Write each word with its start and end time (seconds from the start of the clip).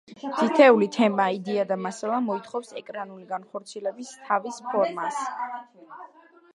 თითოეული 0.39 0.87
თემა, 0.95 1.27
იდეა 1.35 1.65
და 1.73 1.77
მასალა, 1.87 2.23
მოითხოვს 2.29 2.73
ეკრანული 2.83 3.31
განხორციელების 3.35 4.19
თავის 4.27 4.61
ფორმას. 4.73 5.25